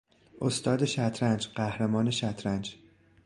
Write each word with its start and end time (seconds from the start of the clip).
استاد 0.41 0.85
شطرنج، 0.85 1.47
قهرمان 1.55 2.09
شطرنج 2.11 2.75